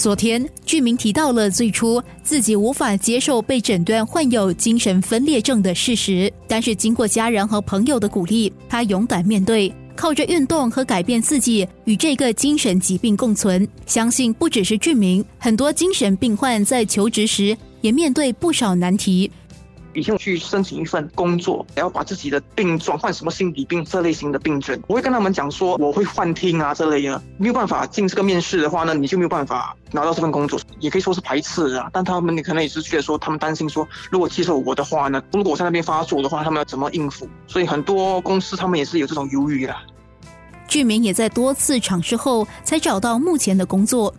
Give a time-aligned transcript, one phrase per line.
[0.00, 13.68] 昨天，居民提到了最初自己无法接受被诊断患有精神分裂症的事实，但是经过家人和朋友的鼓励，他勇敢面对，靠着运动和改变自己与这个精神疾病共存。
[13.84, 19.30] 相信不只是居民，很多精神病患在求职时也面对不少难题。
[19.92, 31.88] 以前我去申请一份工作，然后把自己的病转换什么心理病这类型的病症，我会跟他们讲说我会幻听啊这类的，没有办法进这个面试的话呢，你就没有办法拿到这份工作，也可以说是排斥啊。
[31.92, 37.28] 但他们你可能也是觉得说，他们担心说，如果接受我的话呢，如果我在那边发作的话，他们要怎么应付？
[37.46, 39.74] 所以很多公司他们也是有这种犹豫的。
[40.68, 44.14] 居民也在多次尝试后，才找到目前的工作。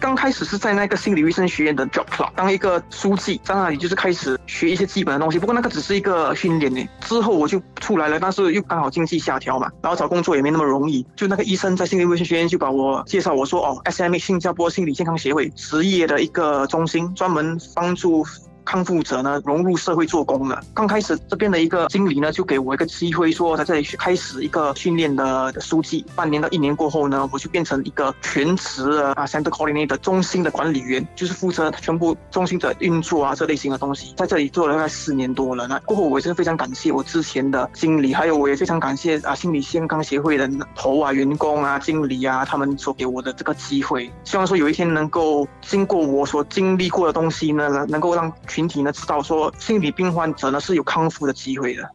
[0.00, 5.38] 刚开始是在那个心理卫生学院的 job club 当一个书记，在那里就是开始学一些基本的东西。
[5.38, 6.88] 不过那个只是一个训练呢。
[7.02, 11.06] 之后我就出来了，但是又刚好经济下调嘛，然后找工作也没那么容易。
[11.14, 18.26] 就那个医生在心理卫生学院就把我介绍，我说哦，SMA 新加坡心理健康协会职业的一个中心，专门帮助。
[18.70, 20.62] 康复者呢，融入社会做工了。
[20.72, 26.06] 刚开始这边的一个经理呢，就给我一个机会，说在这里去开始一个训练的书记。
[26.14, 34.14] 半年到一年过后呢，我就变成一个全职的啊，center coordinator 中心的管理员，就是负责全部中心的运作啊，这类型的东西。
[34.16, 35.66] 在这里做了大概四年多了。
[35.66, 44.08] 那过后，我也是非常感谢我之前的经理，还有我也非常感谢啊，心理健康协会的头啊、员工啊、经理啊，他们所给我的这个机会。
[44.22, 51.90] 希望说有一天能够经过我所经历过的东西呢，能够让群体呢知道说，心理病患者呢是有康复的机会的。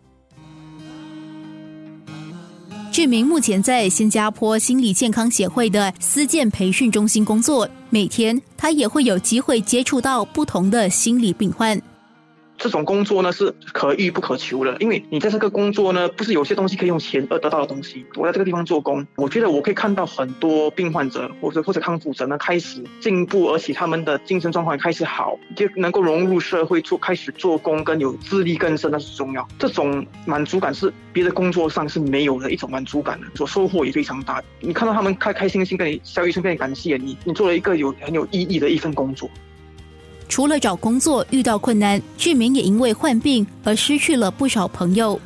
[2.92, 11.80] 志明目前在新加坡心理健康协会的私健培训中心工作，每天他也会有机会接触到不同的心理病患。
[12.58, 18.06] 这种工作呢是可遇不可求的，因为你在这个工作呢，不是有些东西可以用钱而得到的东西。
[18.16, 29.48] 我在这个地方做工，我觉得我可以看到很多病患者或者或者康复者呢开始进步，而且他们的精神状况开始好，就能够融入社会做开始做工，跟有自力更生那是重要。
[29.60, 34.42] 这种满足感是别的工作上是没有的一种满足感的，所收获也非常大。
[34.60, 39.30] 你看到他们开开心心跟你笑一声跟你感谢你，你做了一个有很有意义的一份工作。
[40.28, 45.20] 除了找工作遇到困难，志明也因为患病而失去了不少朋友。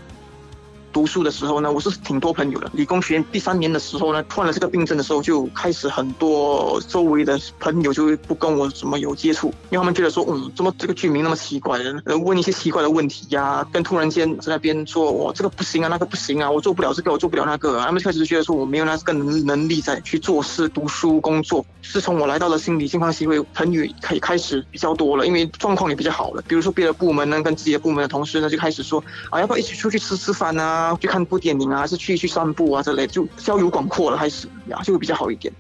[0.99, 2.69] 读书的时候呢，我是挺多朋友的。
[2.73, 17.79] 理工学院第三年的时候呢，患了这个病症的时候，就开始很多周围的朋友就不跟我怎么有接触，因为他们觉得说，嗯，怎么这个居民那么奇怪，呃，问一些奇怪的问题呀，跟突然间在那边说，我这个不行啊，那个不行啊，我做不了这个，我做不了那个。
[17.79, 21.66] 他们开始觉得说，我没有那个能能力在去做事、读书、工作。
[21.81, 26.43] 自从我来到了心理健康协会，朋友可以开始比较多了，因为状况也比较好了。
[26.45, 30.88] 比如说别的部门呢，跟自己的部门的同事呢，就开始说，啊，要不要一起出去吃吃饭啊？
[30.97, 32.83] 去看部电影啊，还是去去散步啊？
[32.83, 35.53] 之类就交友广阔了，还是呀，就会比较好一点。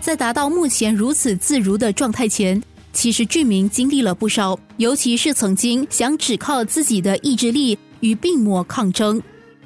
[0.00, 2.60] 在达到目前如此自如的状态前，
[2.92, 9.22] 其实俊明经历了不少，尤其是曾经想只靠自己的意志力与病魔抗争。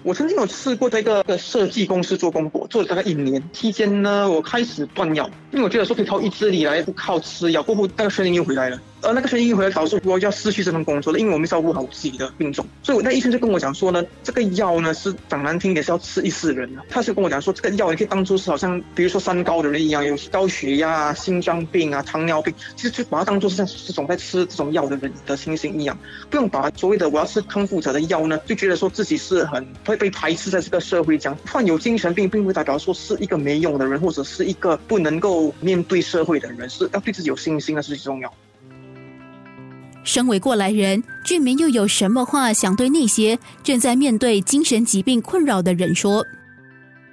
[0.06, 7.60] 我曾经有试过在一个设计公司做工作，做了大概一年期间呢，我开始断药，因为我觉得说可以靠意志力来，不靠吃药。
[7.60, 8.80] 过后那个声音又回来了。
[9.02, 12.64] 而那个声音一回来，导致我要失去这份工作了，因为我没照顾好自己的病重。
[12.82, 16.82] 所以我，那医生就跟我讲说呢，这个药呢是讲难听点是要吃一世人的。
[16.88, 25.96] 他是跟我讲说，这个药你可以当做是好像，比如说三高的人一样，有高血压、心脏病啊、糖尿病，其实就把它当做是像这种在吃这种药的人的情形一样，
[26.30, 29.64] 不用把所谓的我要吃康复者的药呢，就觉得说自己是很
[29.96, 31.34] 被排斥在这个社会讲。
[31.50, 38.32] 患有精神病，并不代表说是一个没用的人，或者是一个不能够面对社会的人，是要对自己有信心，那是最重要。
[40.04, 46.24] 身为过来人，居民又有什么话想对那些正在面对精神疾病困扰的人说？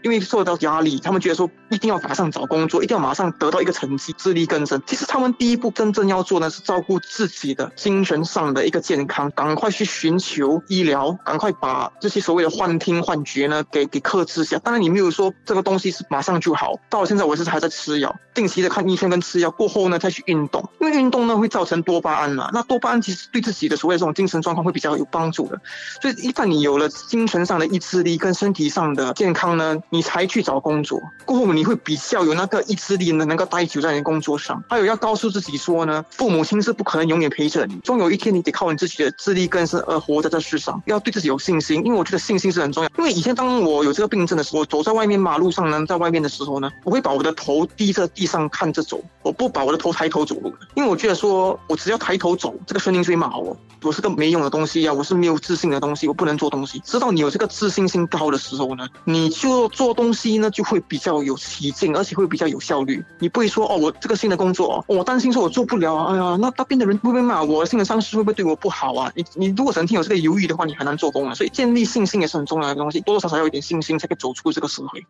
[0.03, 4.81] 因为受到压力，他们觉得说一定要马上找工作，一定要马上得到一个成绩，自力更生。
[4.85, 14.59] 其实他们第一步真正要做呢，是照顾自己的精神上的一个健康，赶快去寻求医疗，赶快把这些所谓的幻听、幻觉呢给给克制下。
[14.59, 16.73] 当然，你没有说这个东西是马上就好。
[16.89, 20.67] 到了现在，我是还在吃药，定期的看医生跟吃药过后呢，再去运动。
[20.93, 25.59] 运动呢会造成多巴胺嘛，那多巴胺其实对自己的所谓这种精神状况会比较有帮助的。
[26.01, 29.73] 所以一旦你有了精神上的意志力跟身体上的健康呢。
[29.89, 34.63] 你才去找工作，过后你会比较有那个意志力呢，能够待久在你的工作上。
[34.67, 40.81] 还有要告诉自己说呢，父母亲是不可能永远陪着你，终有一天你得靠你自己的智力更生而活在这世上。
[40.85, 42.89] 要对自己有信心，因为我觉得信心是很重要。
[42.97, 50.53] 因为以前当我有这个病症的时候，走在外面马路上呢，在外面的时候呢，我会把我的头低在地上看着走，我不把我的头抬头走路，
[50.83, 56.77] 因为我觉得说我只要抬头走，这个声音就会骂我，我是个没用的东西呀，我是没有自信的东西，我不能做东西。
[56.79, 63.01] 知道你有这个自信心高的时候呢，你就做东西呢就会比较有起劲，而且会比较有效率。
[63.19, 67.65] 你不会说哦，我这个新的工作，我担心说我做不了啊，哎呀，那那边的人会不会骂我？
[67.65, 69.09] 新的上司会不会对我不好啊？
[69.15, 71.33] 你你如果整天有这个犹豫的话，你很难做工啊。
[71.33, 75.05] 所以建立信心也是很重要的东西，多多少少要一点信心，才可以走出这个社会。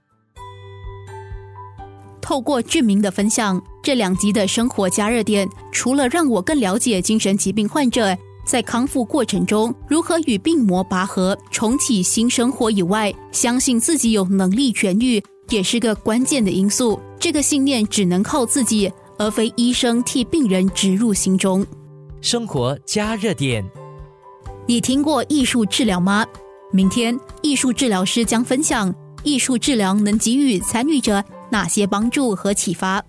[2.23, 16.97] 透过俊明的分享，这两集的生活加热点，除了让我更了解精神疾病患者在康复过程中如何与病魔拔河、重启新生活以外，相信自己有能力痊愈，也是个关键的因素。
[17.19, 21.65] 这个信念只能靠自己，而非医生替病人植入心中。
[22.21, 23.61] 生活加热点，
[24.65, 26.25] 你听过艺术治疗吗？
[26.71, 31.21] 明天，艺术治疗师将分享艺术治疗能给予参与者。
[31.53, 33.05] 哪些帮助和启发？